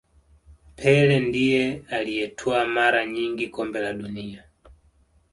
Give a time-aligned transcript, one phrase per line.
[0.75, 4.43] pele ndiye aliyetwaa mara nyingi kombe la dunia